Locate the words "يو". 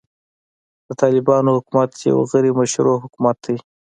2.09-2.17